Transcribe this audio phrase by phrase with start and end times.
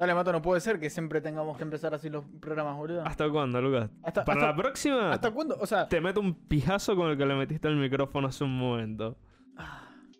[0.00, 3.06] Dale, Mato, no puede ser que siempre tengamos que empezar así los programas, boludo.
[3.06, 3.90] ¿Hasta cuándo, Lucas?
[4.02, 5.58] Hasta- Para hasta- la próxima, ¿Hasta cuándo?
[5.60, 8.56] O sea, te meto un pijazo con el que le metiste el micrófono hace un
[8.56, 9.18] momento.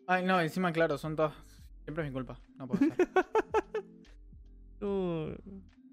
[0.06, 1.32] ay, no, encima, claro, son todos.
[1.84, 2.38] Siempre es mi culpa.
[2.56, 3.08] No puede ser.
[4.80, 5.26] No.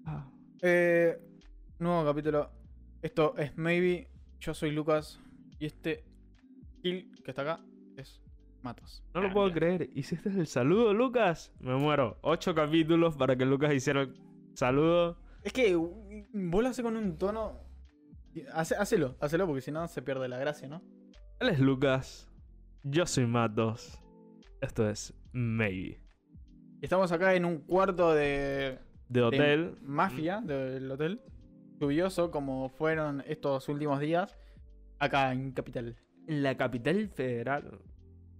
[0.06, 0.30] Ah.
[0.62, 1.18] eh,
[1.78, 2.50] nuevo capítulo.
[3.02, 4.08] Esto es Maybe.
[4.40, 5.20] Yo soy Lucas.
[5.58, 6.04] Y este
[6.82, 7.60] Kill que está acá
[7.96, 8.20] es
[8.62, 9.04] Matos.
[9.14, 9.88] No lo puedo creer.
[9.94, 11.52] ¿Hiciste el saludo, Lucas?
[11.60, 12.18] Me muero.
[12.22, 14.14] Ocho capítulos para que Lucas hiciera el
[14.54, 15.16] saludo.
[15.44, 17.60] Es que uh, vos lo haces con un tono.
[18.52, 20.82] Hace, hacelo, hacelo porque si no se pierde la gracia, ¿no?
[21.40, 22.28] Él es Lucas.
[22.82, 24.00] Yo soy Matos.
[24.60, 26.00] Esto es Maybe.
[26.80, 28.78] Estamos acá en un cuarto de,
[29.08, 29.78] De de hotel.
[29.82, 31.20] mafia del hotel.
[31.80, 34.36] Lluvioso como fueron estos últimos días.
[34.98, 35.96] Acá en Capital.
[36.26, 37.80] En la capital federal.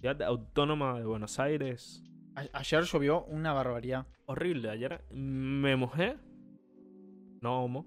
[0.00, 2.04] Ciudad autónoma de Buenos Aires.
[2.36, 4.06] A- ayer llovió una barbaridad.
[4.26, 4.70] Horrible.
[4.70, 6.16] Ayer me mojé.
[7.40, 7.86] No homo.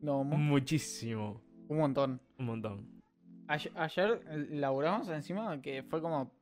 [0.00, 0.28] No, Mm.
[0.28, 1.42] mo- Muchísimo.
[1.68, 2.20] un montón.
[2.38, 3.00] Un montón.
[3.48, 6.32] Ayer, ayer laburamos encima que fue como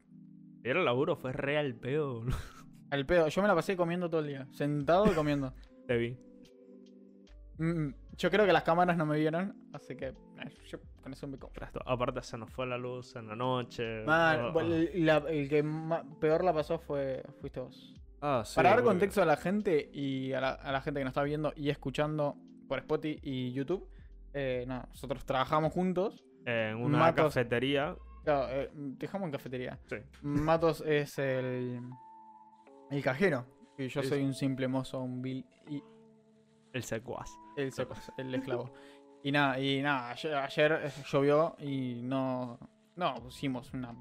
[0.64, 2.20] Era el laburo, fue real pedo.
[2.20, 2.36] boludo.
[2.90, 3.26] al pedo.
[3.28, 4.46] Yo me la pasé comiendo todo el día.
[4.52, 5.52] Sentado y comiendo.
[5.88, 6.16] Te vi.
[7.58, 9.54] Mm, yo creo que las cámaras no me vieron.
[9.72, 10.14] Así que eh,
[10.66, 11.66] yo con eso me compro.
[11.86, 14.04] Aparte se nos fue la luz en la noche.
[14.04, 15.64] Man, Ah, el, la- el que
[16.20, 17.94] peor la pasó fue fuiste vos.
[18.20, 21.04] ah, sí, Para dar contexto a la gente y a la, a la gente que
[21.04, 22.36] nos está viendo y escuchando
[22.68, 23.88] por Spotify y YouTube,
[24.34, 26.24] eh, nosotros trabajamos juntos.
[26.44, 27.96] En una Matos- cafetería.
[28.24, 29.78] Claro, eh, dejamos en cafetería.
[29.86, 29.96] Sí.
[30.22, 31.80] Matos es el,
[32.90, 33.46] el cajero.
[33.78, 34.24] Y yo Sí, soy sí.
[34.24, 35.82] un simple mozo, un vil y
[36.72, 37.30] El secuaz.
[37.56, 38.72] El, secuaz, el esclavo.
[39.22, 42.58] Y nada, y nada, ayer, eh, llovió y no,
[42.96, 43.94] no pusimos una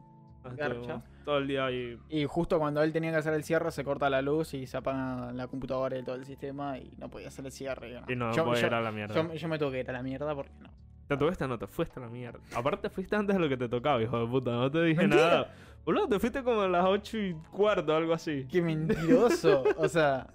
[0.44, 0.66] Garcha.
[0.68, 1.98] Estuvimos Todo el día ahí.
[2.10, 4.78] Y justo cuando él tenía que hacer el cierre, se corta la luz y se
[4.78, 8.00] apaga la computadora y todo el sistema y no podía hacer el cierre.
[8.08, 9.16] y Y no, yo, puede yo- ir a la mierda.
[9.16, 10.70] yo- yo me tuve que ir a la mierda porque no.
[11.08, 12.40] ¿Te tuviste no te fuiste a la mierda?
[12.56, 14.52] Aparte fuiste antes de lo que te tocaba, hijo de puta.
[14.52, 15.26] No te dije Mentira.
[15.26, 15.54] nada.
[15.84, 18.46] Boludo, te fuiste como a las 8 y cuarto, algo así.
[18.48, 19.64] ¡Qué mentiroso!
[19.78, 20.28] o sea,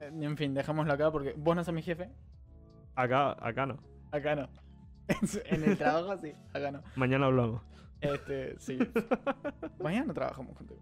[0.00, 2.08] en fin, dejámoslo acá porque vos no sos mi jefe.
[2.94, 3.78] Acá, acá no.
[4.10, 4.48] Acá no.
[5.46, 6.82] En el trabajo sí, acá no.
[6.96, 7.62] Mañana hablamos.
[8.00, 8.78] Este, sí.
[9.82, 10.80] mañana no trabajamos contigo.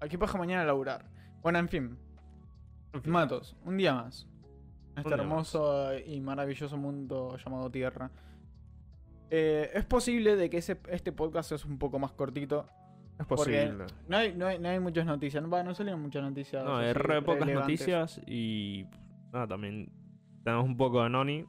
[0.00, 1.04] Aquí pasa mañana a laburar.
[1.42, 1.98] Bueno, en fin.
[3.04, 4.28] Matos, un día más.
[4.96, 8.10] Este día hermoso y maravilloso mundo llamado Tierra.
[9.30, 12.66] Eh, es posible de que ese, este podcast es un poco más cortito.
[13.18, 13.86] Es posible.
[14.08, 15.42] no hay, no hay, no hay muchas noticias.
[15.44, 16.64] Va, no salieron muchas noticias.
[16.64, 17.80] No, hay así re pocas relevantes.
[17.80, 18.86] noticias y
[19.32, 19.90] nada, también
[20.44, 21.44] tenemos un poco de Noni.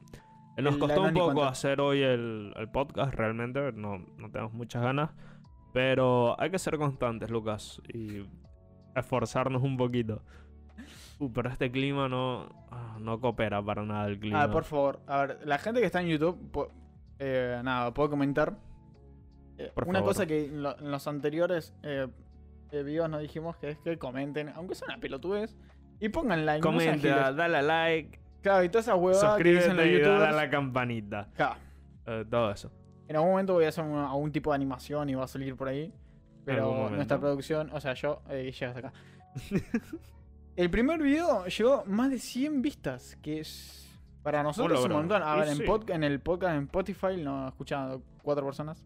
[0.56, 1.48] Eh, Nos costó un poco cuenta.
[1.48, 5.10] hacer hoy el, el podcast, realmente, no, no tenemos muchas ganas,
[5.72, 8.22] pero hay que ser constantes, Lucas, y
[8.94, 10.22] esforzarnos un poquito.
[11.18, 14.42] Uh, pero este clima no, ah, no coopera para nada el clima.
[14.44, 15.00] Ah, por favor.
[15.06, 16.70] A ver, la gente que está en YouTube,
[17.18, 18.56] eh, nada, puedo comentar.
[19.58, 20.02] Eh, una favor.
[20.02, 22.08] cosa que en, lo- en los anteriores eh,
[22.72, 25.56] videos nos dijimos que es que comenten, aunque sea una pelotudez,
[26.00, 26.60] y pongan like.
[26.60, 30.32] Comenta, dale like, Claro, y todas esas huevadas que dicen los suscríbete y dale a
[30.32, 31.28] la campanita.
[31.34, 31.56] Claro,
[32.06, 32.70] Eh, todo eso.
[33.08, 35.66] en algún momento voy a hacer algún tipo de animación y va a salir por
[35.68, 35.92] ahí.
[36.44, 38.92] Pero nuestra producción, o sea, yo, eh, hasta acá.
[40.56, 43.90] El primer video llegó más de 100 vistas, que es
[44.22, 45.22] para nosotros un montón.
[45.22, 45.62] A ver, en, sí.
[45.64, 48.84] pod- en el podcast en Spotify no escuchan cuatro personas.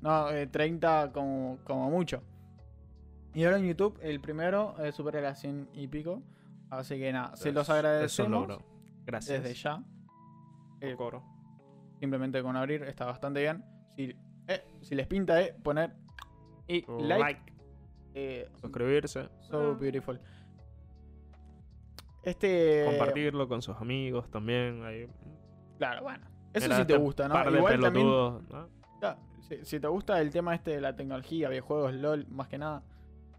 [0.00, 2.22] No, eh, 30 como, como mucho.
[3.34, 6.22] Y ahora en YouTube, el primero eh, supera las 100 y pico.
[6.70, 8.62] Así que nada, se los Es- es un agradecemos logro.
[9.08, 9.42] Gracias.
[9.42, 9.82] desde ya.
[10.80, 11.24] Eh, Coro.
[11.98, 13.64] simplemente con abrir está bastante bien.
[13.96, 14.14] Si,
[14.46, 15.94] eh, si les pinta, eh, poner
[16.68, 17.18] y like.
[17.18, 17.52] like.
[18.14, 20.20] eh, suscribirse, So beautiful.
[22.22, 22.84] Este.
[22.86, 24.84] compartirlo con sus amigos también.
[24.84, 25.06] Ahí.
[25.78, 26.26] Claro, bueno.
[26.52, 27.34] Eso Mira, sí te este gusta, ¿no?
[27.34, 28.06] Par de Igual también.
[28.06, 28.68] pelotudos, ¿no?
[29.02, 32.58] ya, si, si te gusta el tema este de la tecnología, videojuegos, LOL, más que
[32.58, 32.82] nada.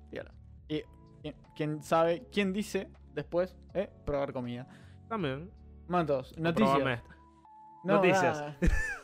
[0.10, 0.32] fíjalo.
[0.68, 0.82] Y
[1.22, 4.68] ¿quién- quién sabe, quién dice después, eh, probar comida.
[5.08, 5.50] También.
[5.90, 7.00] Mantos, Probame noticias.
[7.00, 7.16] esta.
[7.84, 8.44] No, noticias.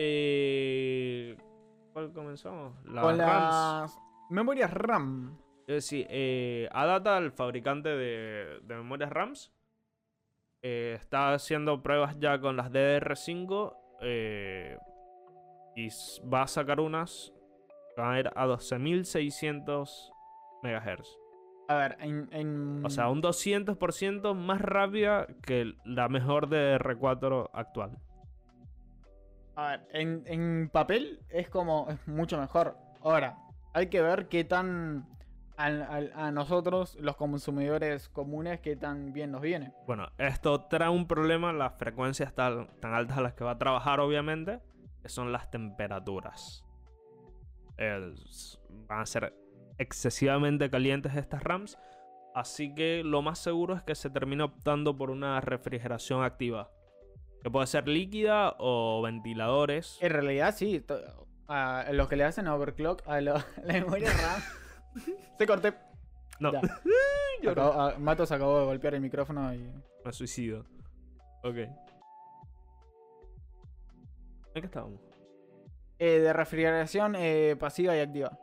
[0.00, 1.36] Eh,
[1.92, 2.72] ¿Cuál comenzamos?
[2.84, 3.52] La Con RAMs.
[3.92, 3.98] las
[4.30, 5.36] memorias RAM.
[5.66, 9.52] Eh, sí, eh, Adata, el fabricante de, de memorias RAMs,
[10.62, 14.78] eh, está haciendo pruebas ya con las DDR5 eh,
[15.74, 15.88] y
[16.32, 17.32] va a sacar unas
[17.96, 20.10] que van a ir a 12.600
[20.62, 21.18] MHz.
[21.68, 22.28] A ver, en.
[22.32, 27.98] en- O sea, un 200% más rápida que la mejor DDR4 actual.
[29.54, 31.86] A ver, en, en papel es como.
[31.90, 32.76] Es mucho mejor.
[33.02, 33.36] Ahora,
[33.74, 35.06] hay que ver qué tan.
[35.58, 39.72] al- a nosotros, los consumidores comunes, qué tan bien nos viene.
[39.86, 43.58] Bueno, esto trae un problema, las frecuencias tan, tan altas a las que va a
[43.58, 44.60] trabajar, obviamente,
[45.02, 46.64] que son las temperaturas.
[47.76, 49.34] Es- van a ser
[49.78, 51.78] excesivamente calientes estas RAMs,
[52.34, 56.70] así que lo más seguro es que se termine optando por una refrigeración activa,
[57.42, 59.98] que puede ser líquida o ventiladores.
[60.00, 60.84] En realidad, sí.
[61.46, 63.34] A los que le hacen overclock a lo-
[63.64, 64.42] la memoria RAM.
[65.38, 65.74] Se corté.
[66.40, 66.60] No, Ya.
[67.42, 67.62] Lloro.
[67.62, 69.72] Acabó- a- Matos acabó de golpear el micrófono y.
[70.04, 70.64] me suicido.
[71.44, 71.56] Ok.
[71.56, 71.74] ¿En
[74.54, 75.00] qué estábamos?
[76.00, 78.38] Eh, de refrigeración eh, pasiva y activa.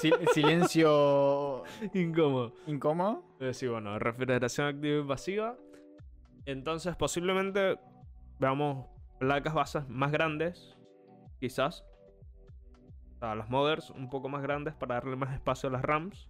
[0.00, 1.62] Si- silencio
[1.94, 2.52] Incómodo.
[2.66, 3.22] incómodo.
[3.52, 5.56] Sí, bueno, refrigeración activa y pasiva.
[6.46, 7.78] Entonces, posiblemente
[8.40, 8.86] veamos
[9.20, 10.76] placas bases más grandes,
[11.38, 11.84] quizás.
[13.14, 16.28] O sea, las mothers un poco más grandes para darle más espacio a las RAMs.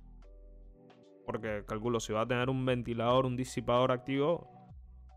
[1.25, 4.51] Porque calculo, si va a tener un ventilador, un disipador activo,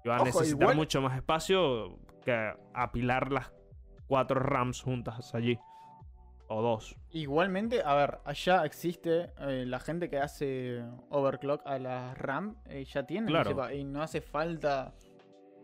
[0.06, 3.52] y va a Ojo, necesitar igual- mucho más espacio que apilar las
[4.08, 5.58] cuatro RAMs juntas allí.
[6.48, 6.96] O dos.
[7.12, 12.86] Igualmente, a ver, allá existe eh, la gente que hace overclock a la RAM, eh,
[12.86, 13.50] ya tiene Claro.
[13.50, 14.94] sepa, y no hace falta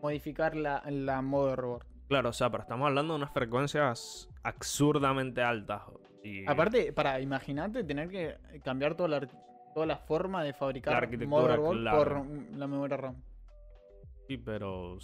[0.02, 1.86] modificar la, la motherboard.
[2.08, 5.82] Claro, o sea, pero estamos hablando de unas frecuencias absurdamente altas.
[6.24, 6.44] Y...
[6.48, 9.28] Aparte, para, imagínate tener que cambiar toda la,
[9.72, 11.98] toda la forma de La fabricar arquitectura, motherboard claro.
[11.98, 12.26] por
[12.56, 13.22] la memoria RAM.
[14.28, 14.98] Sí, pero.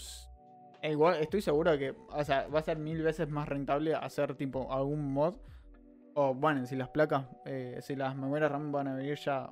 [0.82, 4.34] E igual, estoy seguro que, o sea, va a ser mil veces más rentable hacer
[4.34, 5.34] tipo algún mod.
[6.20, 9.48] O bueno, si las placas, eh, si las memorias RAM van a venir ya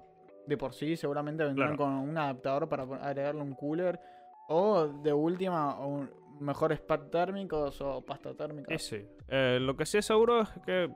[0.48, 1.92] de por sí, seguramente vendrán Claro.
[1.92, 4.00] con un adaptador para agregarle un cooler.
[4.48, 6.10] O de última, un-
[6.40, 8.76] mejores pads térmicos o pasta térmica.
[8.78, 9.06] sí.
[9.28, 10.90] Eh, lo que sí es seguro es que.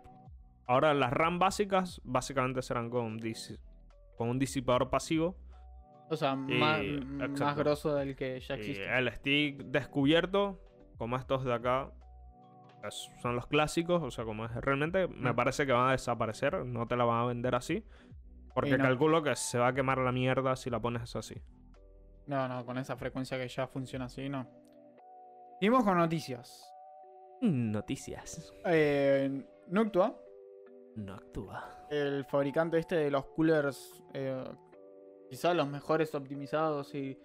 [0.67, 3.59] Ahora las RAM básicas, básicamente serán con, disi-
[4.17, 5.37] con un disipador pasivo.
[6.09, 6.81] O sea, Y- más,
[7.41, 8.99] más grosso del que ya Y existe.
[8.99, 10.59] el stick descubierto,
[10.99, 11.91] como estos de acá,
[12.89, 14.03] son los clásicos.
[14.03, 15.37] O sea, como es realmente, me Mm.
[15.37, 16.65] parece que van a desaparecer.
[16.65, 17.85] No te la van a vender así.
[18.55, 18.85] Porque no.
[18.85, 21.41] calculo que se va a quemar la mierda si la pones así.
[22.27, 24.47] No, no, con esa frecuencia que ya funciona así, no.
[25.61, 26.67] Seguimos con noticias.
[27.43, 28.53] Noticias.
[28.67, 30.17] Eh, Noctua,
[30.97, 31.87] No actúa.
[31.91, 34.45] el fabricante este de los coolers, eh,
[35.31, 37.19] quizás los mejores optimizados y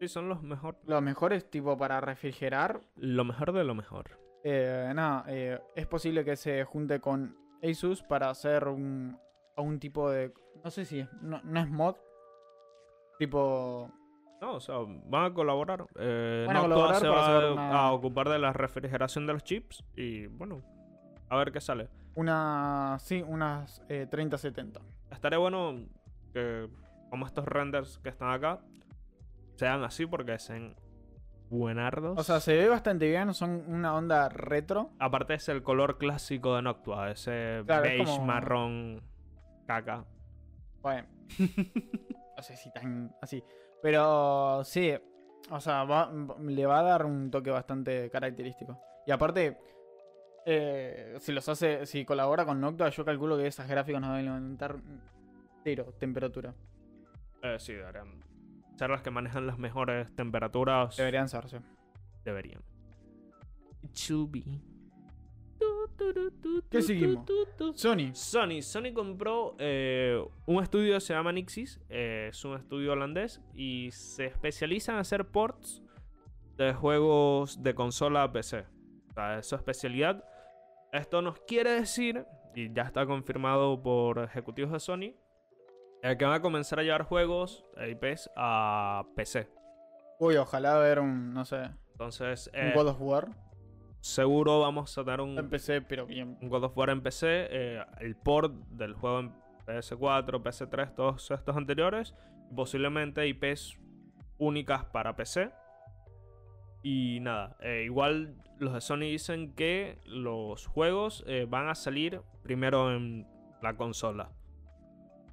[0.00, 0.76] Sí, son los mejor.
[0.84, 2.80] los mejores tipo para refrigerar.
[2.96, 4.18] Lo mejor de lo mejor.
[4.44, 9.18] Eh, nada, eh, es posible que se junte con Asus para hacer un,
[9.56, 10.32] un tipo de...
[10.64, 11.96] No sé si es, no, no es mod.
[13.18, 13.90] Tipo...
[14.40, 14.76] No, o sea,
[15.06, 15.84] van a colaborar.
[15.96, 19.42] Eh, Van a Noctua colaborar se va una- a ocupar de la refrigeración de los
[19.42, 20.62] chips y bueno,
[21.28, 21.88] a ver qué sale.
[22.14, 22.96] Una...
[23.00, 24.80] Sí, unas eh, 3070.
[25.10, 25.84] Estaría bueno
[26.32, 26.68] que
[27.10, 28.60] como estos renders que están acá
[29.56, 30.76] sean así porque sean
[31.50, 32.18] buenardos.
[32.18, 34.90] O sea, se ve bastante bien, son una onda retro.
[34.98, 39.02] Aparte es el color clásico de Noctua, ese Claro, es beige como- marrón
[39.66, 40.04] caca.
[40.80, 41.08] Bueno,
[42.36, 43.42] no sé si tan así.
[43.82, 44.92] Pero sí,
[45.50, 46.10] o sea, va-
[46.40, 48.80] le va a dar un toque bastante característico.
[49.06, 49.58] Y aparte,
[50.46, 54.26] eh, si los hace, si colabora con Noctua, yo calculo que esas gráficas nos deben
[54.26, 54.76] levantar
[55.64, 56.54] cero temperatura.
[57.42, 58.22] Eh, sí, deberían
[58.78, 60.96] ser las que manejan las mejores temperaturas.
[60.96, 61.60] Deberían serse.
[62.24, 62.62] Deberían.
[63.92, 64.62] Chubby.
[66.70, 67.26] ¿Qué seguimos?
[67.74, 68.14] Sony.
[68.14, 68.62] Sony.
[68.62, 71.80] Sony compró eh, un estudio que se llama Nixis.
[71.88, 73.40] eh, es un estudio holandés.
[73.54, 75.82] Y se especializa en hacer ports
[76.56, 78.66] de juegos de consola a PC.
[79.10, 80.24] O sea, es su especialidad.
[80.92, 85.14] Esto nos quiere decir, y ya está confirmado por ejecutivos de Sony,
[86.02, 89.48] eh, que van a comenzar a llevar juegos e IPs a PC.
[90.20, 93.28] Uy, ojalá ver un, no sé, Entonces, un eh, God of War.
[94.00, 96.36] seguro vamos a tener un, Empecé, pero bien.
[96.40, 99.32] un God of War en PC, eh, el port del juego en
[99.66, 102.14] PS4, PS3, todos estos anteriores,
[102.54, 103.78] posiblemente IPs
[104.38, 105.52] únicas para PC.
[106.82, 112.92] Y nada, eh, igual los de Sony dicen que los juegos van a salir primero
[112.94, 113.26] en
[113.62, 114.30] la consola.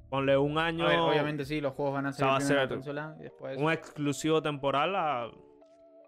[0.10, 2.54] Ponle un año, A ver, obviamente sí, los juegos van a ser va a primero
[2.56, 3.58] en la ser consola y después.
[3.58, 5.32] un exclusivo temporal a-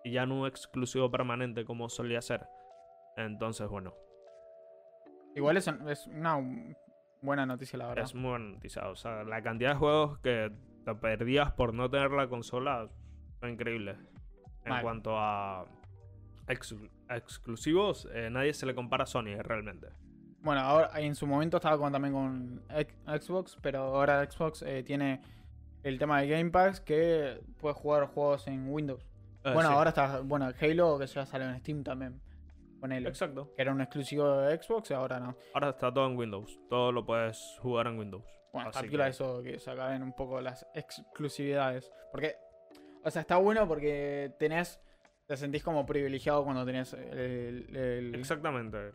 [0.04, 2.48] y ya no un exclusivo permanente como solía ser.
[3.18, 3.94] Entonces, bueno,
[5.36, 6.40] Igual es, es una
[7.22, 8.06] buena noticia, la verdad.
[8.06, 8.88] Es muy buena noticia.
[8.90, 10.52] O sea, la cantidad de juegos que
[10.84, 12.90] te perdías por no tener la consola
[13.40, 13.98] son increíbles.
[14.66, 15.66] En cuanto a
[16.48, 16.76] ex-
[17.10, 19.90] exclusivos, eh, nadie se le compara a Sony realmente.
[20.42, 22.62] Bueno, ahora en su momento estaba con, también con
[23.20, 25.22] Xbox, pero ahora Xbox eh, tiene
[25.84, 29.04] el tema de Game Pass que puedes jugar juegos en Windows.
[29.44, 29.76] Eh, bueno, sí.
[29.76, 32.22] ahora está, bueno, Halo que ya salió en Steam también.
[32.80, 33.08] Con él.
[33.08, 33.52] Exacto.
[33.56, 35.36] Que era un exclusivo de Xbox y ahora no.
[35.56, 36.60] Ahora está todo en Windows.
[36.70, 38.24] Todo lo puedes jugar en Windows.
[38.54, 41.92] Bueno, está que- eso que se acaben un poco las exclusividades.
[42.12, 42.36] Porque,
[43.04, 44.80] o sea, está bueno porque tenés,
[45.26, 48.92] te sentís como privilegiado cuando tenés el- el- Exactamente.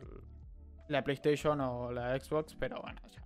[0.93, 3.21] La PlayStation o la Xbox, pero bueno, ya.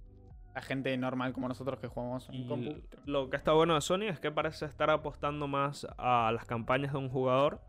[0.55, 2.81] La gente normal como nosotros que jugamos en compu.
[3.05, 6.93] lo que está bueno de Sony es que parece estar apostando más a las campañas
[6.93, 7.61] de un jugador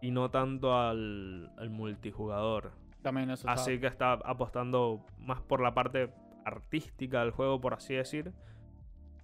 [0.00, 2.72] y no tanto al, al multijugador.
[3.02, 6.12] También eso Así que está apostando más por la parte
[6.44, 8.32] artística del juego, por así decir.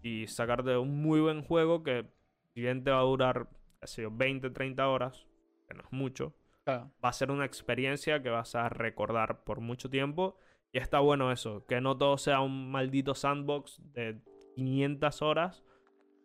[0.02, 2.06] Y sacarte un muy buen juego que,
[2.54, 3.48] si bien te va a durar,
[3.80, 5.26] qué sé yo, 20, 30 horas,
[5.68, 6.34] que no es mucho,
[6.74, 6.90] claro.
[7.04, 10.36] va a ser una experiencia que vas a recordar por mucho tiempo.
[10.72, 14.20] Y está bueno eso, que no todo sea un maldito sandbox de
[14.54, 15.64] 500 horas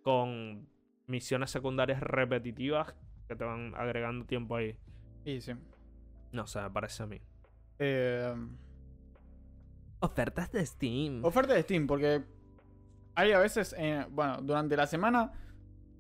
[0.01, 0.67] con
[1.07, 2.93] misiones secundarias repetitivas
[3.27, 4.77] que te van agregando tiempo ahí.
[5.23, 5.53] Y sí.
[6.33, 7.21] No sé, me parece a mí.
[7.79, 8.33] Eh,
[10.00, 11.23] Ofertas de Steam.
[11.23, 12.23] oferta de Steam, porque
[13.15, 15.31] hay a veces, eh, bueno, durante la semana,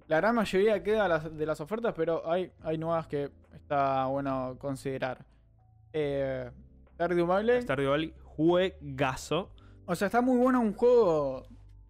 [0.07, 4.55] la gran mayoría queda las- de las ofertas, pero hay, hay nuevas que está bueno
[4.59, 5.25] considerar.
[5.93, 6.49] Eh,
[6.95, 7.61] Stardew Valley.
[7.61, 9.51] Stardew Valley, juegazo.
[9.85, 11.43] O sea, está muy bueno un juego.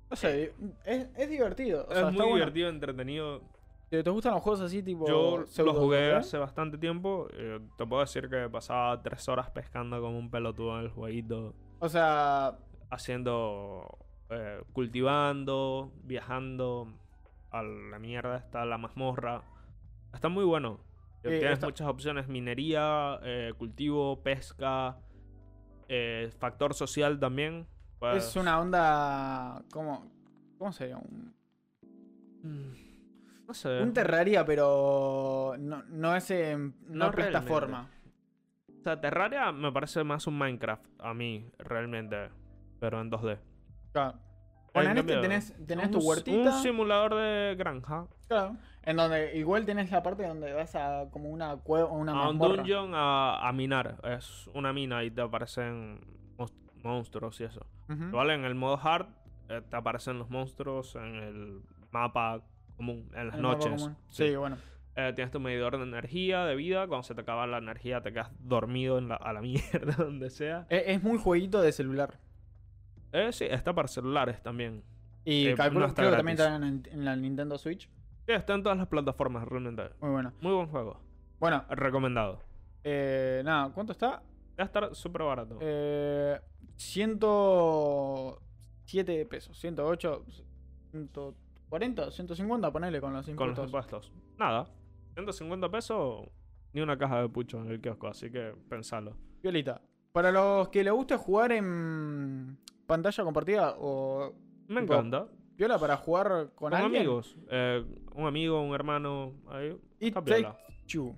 [0.10, 0.54] No sé,
[0.86, 1.86] es, es divertido.
[1.88, 2.36] O sea, es está muy bueno.
[2.36, 3.42] divertido, entretenido.
[3.90, 5.06] ¿Te, gustan los juegos así, tipo.
[5.08, 7.28] Yo lo jugué hace bastante tiempo.
[7.34, 11.54] eh, te puedo decir que pasaba tres horas pescando como un pelotudo en el jueguito.
[11.80, 12.58] O sea,
[12.90, 14.00] Haciendo.
[14.30, 16.88] eh, cultivando, viajando.
[17.52, 19.44] A la mierda está la mazmorra.
[20.12, 20.80] Está muy bueno.
[21.24, 24.98] Eh, Tienes muchas opciones: minería, eh, cultivo, pesca.
[25.88, 27.68] eh, factor social también.
[28.00, 29.64] Pues, es una onda.
[29.72, 30.12] ¿Cómo,
[30.58, 30.98] cómo sería?
[30.98, 31.34] Un,
[32.44, 33.82] mm, No sé.
[33.82, 35.56] un Terraria, pero.
[35.60, 36.76] No, no es en.
[36.88, 37.90] No, No plataforma.
[38.80, 42.30] O sea, Terraria me parece más un Minecraft a mí, realmente.
[42.82, 43.38] Pero en 2D.
[43.94, 44.20] Claro.
[44.74, 46.56] Este cambio, tenés, tenés un tu huertita.
[46.56, 48.08] Un simulador de granja.
[48.28, 48.58] claro.
[48.86, 52.16] En donde igual tenés la parte donde vas a como una cueva o una a
[52.30, 52.56] un mazmorra.
[52.58, 53.98] dungeon a, a minar.
[54.04, 56.02] Es una mina y te aparecen
[56.84, 57.66] monstruos y eso.
[57.90, 58.12] Ujú.
[58.12, 58.34] ¿Vale?
[58.34, 59.08] En el modo hard
[59.50, 61.62] eh, te aparecen los monstruos en el
[61.92, 62.42] mapa
[62.76, 63.82] común, en las El mapa noches.
[63.82, 63.98] común.
[64.10, 64.28] Sí.
[64.30, 64.58] Sí, bueno.
[64.96, 66.86] Eh, tienes tu medidor de energía, de vida.
[66.88, 70.30] Cuando se te acaba la energía te quedas dormido en la- a la mierda, donde
[70.30, 70.66] sea.
[70.70, 72.20] Es, es muy jueguito de celular.
[73.14, 74.84] Eh, sí, está para celulares también.
[75.24, 77.90] Y Eh, calculo, no creo que también está en, en la Nintendo Switch.
[78.26, 79.84] Sí, está en todas las plataformas, realmente.
[80.02, 80.34] Muy bueno.
[80.42, 81.00] Muy buen juego.
[81.40, 82.42] Bueno, Recomendado.
[82.84, 84.22] eh, nada, ¿cuánto está?
[84.58, 85.58] Va a estar súper barato.
[85.62, 86.40] Eh,
[86.76, 90.26] 107 pesos, 108,
[90.92, 93.58] 140, 150, ponele con los con impuestos.
[93.58, 94.12] los impuestos.
[94.38, 94.68] Nada.
[95.16, 96.28] 150 pesos,
[96.74, 99.16] ni una caja de pucho en el kiosco, así que pensalo.
[99.42, 99.82] Violita.
[100.12, 104.34] Para los que les guste jugar en pantalla compartida o
[104.68, 105.28] Me Tipo, encanta.
[105.56, 107.02] viola para jugar con, Con, alguien.
[107.02, 107.36] amigos.
[107.50, 109.34] Eh, un amigo, un hermano.
[109.50, 109.78] Ahí.
[110.00, 110.48] It Takes.
[110.92, 111.16] Two.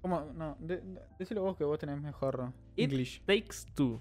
[0.00, 0.32] ¿Cómo?
[0.34, 3.20] No, de- de- decilo vos que vos tenés mejor It English.
[3.24, 4.00] Takes two.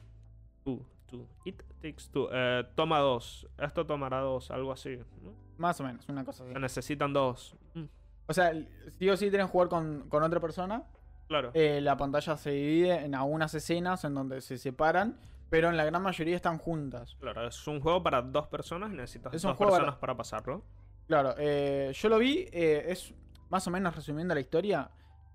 [0.64, 1.28] Two, two.
[1.46, 2.28] It takes two.
[2.32, 3.48] Eh, toma dos.
[3.58, 4.98] Esto tomará dos, algo así.
[5.22, 5.34] ¿no?
[5.58, 6.54] Más o menos, una cosa así.
[6.54, 7.56] Se necesitan dos.
[7.76, 7.84] Mm,
[8.28, 8.52] O sea,
[8.98, 10.84] sí o sí tenés que jugar con, con otra persona.
[11.28, 11.52] claro.
[11.54, 15.20] Eh, la pantalla se divide en algunas escenas en donde se separan,
[15.52, 17.18] pero en la gran mayoría están juntas.
[17.20, 20.64] Claro, es un juego para dos personas y necesitas Es un dos personas para pasarlo.
[21.08, 23.14] Claro, eh, yo lo vi, eh, es
[23.50, 24.90] más o menos resumiendo la historia,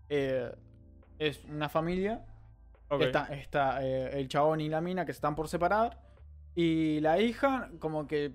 [0.08, 0.50] eh,
[1.18, 2.24] es una familia,
[2.98, 6.00] está, está el chabón y la mina que se están por separar,
[6.54, 8.32] y la hija como que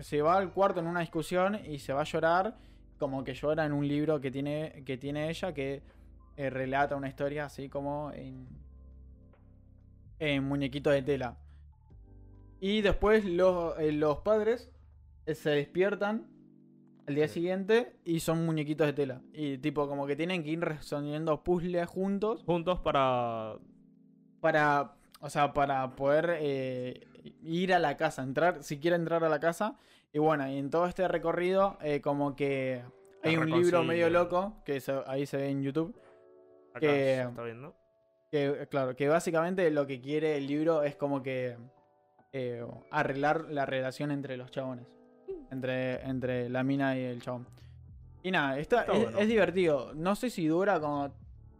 [0.00, 2.58] se va al cuarto en una discusión y se va a llorar,
[2.98, 5.82] como que llora en un libro que tiene, que tiene ella que
[6.36, 8.46] relata una historia así como en,
[10.24, 11.36] en muñequito de tela.
[12.60, 14.70] Y después los, eh, los padres
[15.26, 16.28] eh, se despiertan
[17.08, 17.34] al día Sí.
[17.34, 19.20] siguiente y son muñequitos de tela.
[19.32, 23.56] Y tipo como que tienen que ir resolviendo puzzles juntos Juntos para.
[24.40, 27.06] para, o sea, para poder eh,
[27.42, 29.76] ir a la casa, entrar, si quiere entrar a la casa.
[30.12, 32.82] Y bueno, y en todo este recorrido, como que
[33.24, 35.96] hay un libro medio loco, que se- ahí se ve en YouTube,
[36.70, 36.86] Acá Que-
[37.16, 37.74] se está viendo.
[38.32, 41.56] Que claro, que básicamente lo que quiere el libro es como que
[42.32, 44.86] eh, arreglar la relación entre los chabones.
[45.50, 47.46] Entre, entre la mina y el chabón.
[48.22, 49.18] Y nada, está, Está es, bueno.
[49.18, 49.92] es divertido.
[49.94, 51.12] No sé si dura como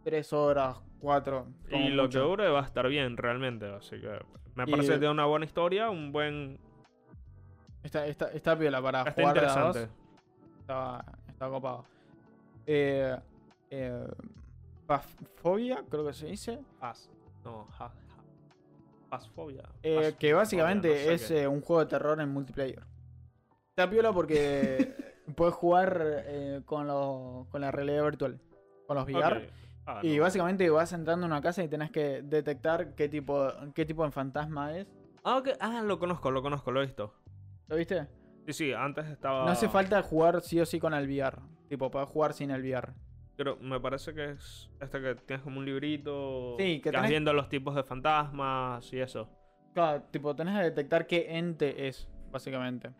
[0.03, 1.45] 3 horas, 4.
[1.69, 3.67] Y lo que dure va a estar bien, realmente.
[3.67, 4.09] Así que
[4.55, 6.57] me Y- parece que tiene una buena historia, un buen.
[7.83, 9.43] Está, está, está piola para Está jugar dos.
[9.43, 9.89] interesante.
[10.61, 11.85] Estaba, estaba copado.
[12.65, 13.15] Eh,
[13.69, 14.07] eh,
[14.87, 16.59] Phasphobia, creo que se dice.
[16.79, 17.09] Paz.
[17.43, 17.93] No, ja, ja.
[19.09, 19.63] Pazfobia.
[19.83, 21.41] Eh, que básicamente no sé es qué.
[21.43, 22.83] eh, un juego de terror en multiplayer.
[23.69, 24.95] Está piola porque
[25.35, 28.39] puedes jugar eh, con, los- con la realidad virtual,
[28.87, 29.49] con los VR.
[29.85, 30.23] Ah, Y no.
[30.23, 34.11] básicamente vas entrando en una casa y tenés que detectar qué tipo, qué tipo de
[34.11, 34.87] fantasma es.
[35.23, 35.49] Ah, ok.
[35.59, 37.13] Ah, lo conozco, lo conozco, lo he visto.
[37.67, 38.07] ¿Lo viste?
[38.47, 39.45] Sí, sí, antes estaba.
[39.45, 41.37] No hace falta jugar sí o sí con el VR.
[41.69, 42.93] Tipo, puedes jugar sin el VR.
[43.35, 46.55] Pero me parece que es este que tienes como un librito.
[46.59, 49.27] Sí, que vas tenés- viendo los tipos de fantasmas y eso.
[49.73, 52.91] Claro, tipo, tenés que detectar qué ente es, básicamente.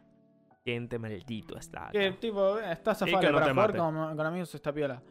[0.66, 1.90] Gente maldito está.
[1.92, 5.04] Que tipo, eh, está que zafable no para jugar con, con amigos, está piola.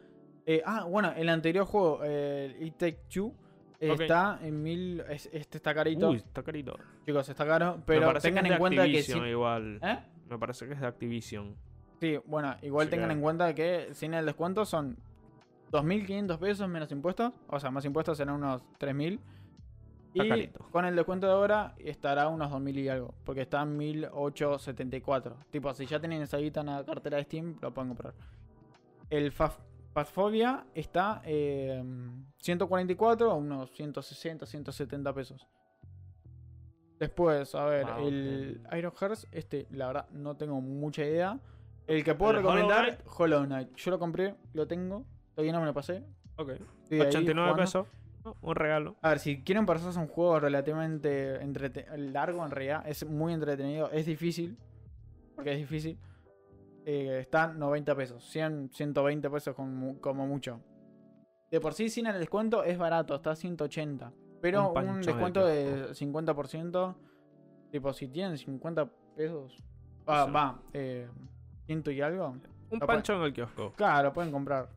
[0.45, 3.33] Eh, ah, bueno, el anterior juego, eh, el It Take Two,
[3.79, 4.99] eh, está en mil.
[5.09, 6.09] es- este está carito.
[6.09, 6.75] Uy, está carito.
[7.05, 7.81] Chicos, está caro.
[7.85, 9.03] Pero tengan que en cuenta que.
[9.03, 9.79] Sin- igual.
[9.81, 9.99] ¿Eh?
[10.27, 11.55] Me parece que es de Activision.
[12.01, 14.97] Sí, bueno, igual tengan que- en cuenta que sin el descuento son
[15.73, 17.33] 2.500 pesos menos impuestos.
[17.47, 19.19] O sea, más impuestos serán unos 3.000.
[20.13, 23.15] Está Y con el descuento de ahora estará unos 2.000 y algo.
[23.25, 25.33] Porque está en 1.874.
[25.49, 28.13] Tipo, si ya tienen esa guita en la cartera de Steam, lo pueden comprar.
[29.09, 31.83] El Phasphobia está eh,
[32.37, 35.47] 144 a unos 160, 170 pesos.
[36.99, 38.61] Después, a ver, Wow, el.
[38.77, 41.39] Iron Hearts, este, la verdad, no tengo mucha idea.
[41.87, 43.01] El que puedo ¿El Hollow recomendar, Knight?
[43.17, 43.75] Hollow Knight.
[43.75, 46.03] Yo lo compré, lo tengo, todavía no me lo pasé.
[46.37, 46.49] Ok.
[46.83, 47.63] estoy ahí 89 jugando.
[47.63, 47.87] pesos.
[48.41, 48.95] Un regalo.
[49.01, 51.39] A ver, si quieren pasarse un juego relativamente
[51.97, 53.91] largo, en realidad, es muy entretenido.
[53.91, 54.57] Es difícil,
[55.35, 55.97] porque es difícil.
[56.85, 60.61] Eh, está 90 pesos, 100, 120 pesos como, como mucho.
[61.51, 64.11] De por sí, sin el descuento, es barato, está a 180.
[64.41, 66.95] Pero Un un, panchón de descuento de 50%,
[67.71, 69.57] tipo, si tienen 50 pesos,
[70.07, 70.31] ah, Sí.
[70.31, 71.07] va, eh,
[71.65, 72.35] ciento y algo,
[72.69, 73.73] Un pancho en el kiosco.
[73.75, 74.69] claro, pueden comprar.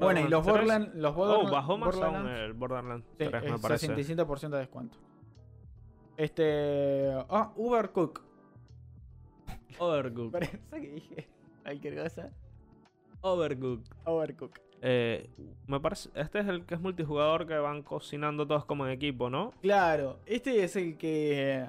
[0.00, 0.92] Bueno, y los Borderlands 3.
[0.92, 3.86] Borderlands, los Oh, Borderlands, bajó más aún Borderlands- el Borderlands Sí, 3, me es parece.
[3.88, 4.98] 67% de descuento.
[6.16, 7.12] Este.
[7.28, 8.22] Ah, Ubercook.
[9.78, 10.30] Overcooked.
[10.32, 11.28] Parece que dije
[11.62, 12.30] cualquier cosa.
[13.20, 13.92] Overcooked.
[14.04, 14.58] Overcook.
[14.82, 15.28] Eh,
[15.66, 16.10] me parece.
[16.14, 19.52] Este es el que es multijugador que van cocinando todos como en equipo, ¿no?
[19.62, 21.66] Claro, este es el que.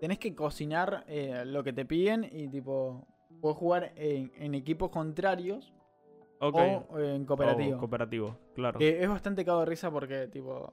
[0.00, 3.06] Tenés que cocinar eh, lo que te piden y, tipo.
[3.40, 5.72] Puedes jugar en, en equipos contrarios
[6.48, 7.76] O en cooperativo.
[7.76, 8.78] Oh, cooperativo, claro.
[8.78, 10.72] Que es bastante cago de risa porque, tipo.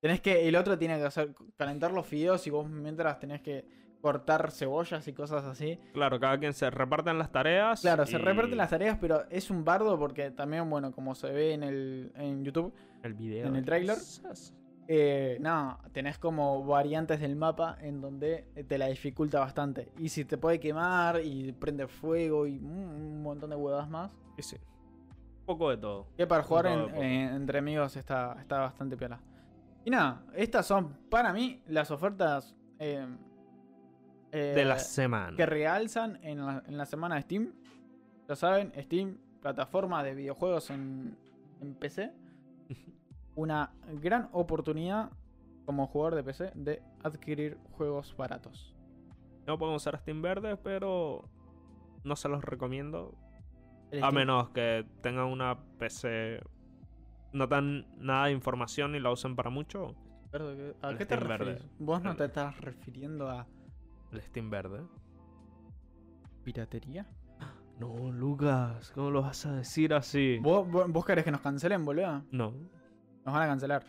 [0.00, 0.48] Tenés que.
[0.48, 1.34] El otro tiene que hacer.
[1.56, 3.64] Calentar los fideos y vos mientras tenés que
[4.02, 5.78] cortar cebollas y cosas así.
[5.92, 7.80] Claro, cada quien se reparten las tareas.
[7.80, 11.54] Claro, se reparten las tareas, pero es un bardo porque también, bueno, como se ve
[11.54, 13.46] en el en YouTube, El video.
[13.46, 13.96] en el tráiler.
[13.96, 14.54] Esas.
[14.88, 19.92] eh, no, tenés como variantes del mapa en donde te la dificulta bastante.
[19.98, 24.10] Y si te puede quemar y prende fuego y un, montón de huevas más.
[25.46, 26.06] Poco de todo.
[26.16, 29.20] Que para jugar en- entre amigos está, está bastante piola.
[29.84, 33.06] Y nada, estas son para mí las ofertas eh,
[34.30, 35.36] eh, De la semana.
[35.36, 37.52] que realzan en la, en la semana de Steam.
[38.28, 41.16] Ya saben, Steam, plataforma de videojuegos en,
[41.60, 42.12] en PC.
[43.34, 45.10] Una gran oportunidad
[45.66, 48.74] como jugador de PC de adquirir juegos baratos.
[49.46, 51.28] No puedo usar Steam Verde, pero
[52.04, 53.14] no se los recomiendo.
[54.00, 56.40] A menos que tengan una PC.
[57.32, 59.94] No tan nada de información y la usen para mucho.
[60.32, 61.36] Verde, ¿qué- ¿A el qué te verde.
[61.36, 61.68] refieres?
[61.78, 63.46] Vos no te estás refiriendo a
[64.12, 64.80] El Steam Verde.
[66.44, 67.06] piratería.
[67.78, 70.38] No, Lucas, ¿cómo lo vas a decir así?
[70.40, 72.22] ¿Vos, vos, vos querés que nos cancelen, boludo?
[72.30, 72.52] No.
[73.24, 73.84] Nos van a cancelar.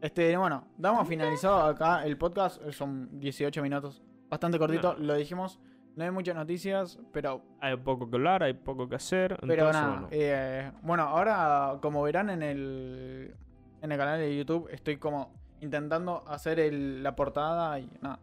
[0.00, 2.60] Este, bueno, damos finalizado acá el podcast.
[2.70, 4.02] Son 18 minutos.
[4.28, 4.98] Bastante cortito, No.
[5.04, 5.60] lo dijimos.
[5.98, 9.36] No hay muchas noticias, pero Hay poco que hablar, hay poco que hacer.
[9.46, 10.08] Pero nada, bueno.
[10.12, 13.34] eh, bueno, ahora como verán en el,
[13.82, 18.20] en el canal de YouTube, estoy como intentando hacer el- la portada y nada,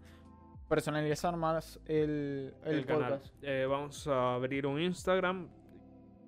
[0.70, 3.14] personalizar más el, el, el canal.
[3.20, 3.34] podcast.
[3.42, 5.48] Eh, vamos a abrir un Instagram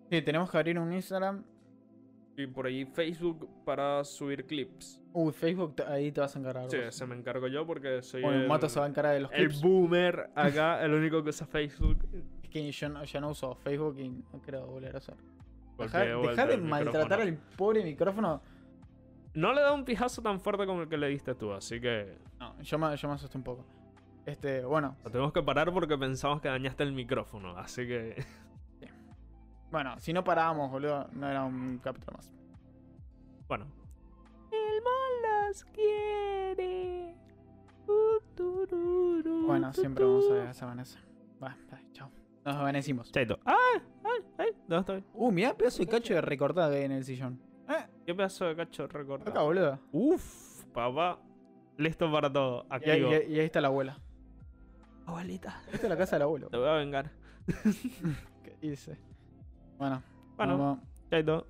[0.09, 1.43] Sí, tenemos que abrir un Instagram.
[2.37, 5.01] Y por ahí Facebook para subir clips.
[5.11, 6.69] Uy, Facebook, ahí te vas a encargar.
[6.69, 6.93] Sí, vos.
[6.93, 9.21] se me encargo yo porque soy Bueno, el el, Mato se va a encargar de
[9.21, 9.61] los el clips.
[9.61, 12.07] boomer acá, el único que usa Facebook.
[12.43, 15.15] Es que yo no, yo no uso Facebook y no quiero volver a hacer.
[15.75, 18.41] Porque Deja, de el maltratar al pobre micrófono.
[19.33, 22.17] No le da un pijazo tan fuerte como el que le diste tú, así que
[22.39, 23.65] No, yo me, yo me asusté un poco.
[24.25, 28.23] Este, bueno, lo tenemos que parar porque pensamos que dañaste el micrófono, así que
[29.71, 32.31] Bueno, si no parábamos, boludo, no era un capítulo más.
[33.47, 33.65] Bueno.
[34.51, 37.15] El mal las quiere.
[39.45, 40.99] Bueno, siempre vamos a ver a esa Vanessa.
[41.41, 42.09] Va, va, chao.
[42.45, 43.11] Nos desvanecimos.
[43.11, 43.39] Chaito.
[43.45, 43.81] ¡Ay!
[44.03, 44.25] ¡Ay!
[44.37, 44.47] ¡Ay!
[44.67, 45.03] ¿Dónde estoy?
[45.13, 47.41] Uh, mirá el pedazo de cacho de recortada que hay en el sillón.
[47.69, 49.45] Eh, ¿Qué pedazo de cacho acá, recortado?
[49.45, 49.79] boludo.
[49.91, 51.19] Uf, papá.
[51.77, 52.65] Listo para todo.
[52.85, 53.99] Y ahí, y- y ahí está la abuela.
[55.05, 55.61] Abuelita.
[55.71, 56.49] Esta es la casa del abuelo.
[56.49, 57.11] Te voy a vengar.
[58.43, 58.97] ¿Qué dice?
[59.77, 60.01] Bueno,
[60.35, 61.47] Bueno, chaito.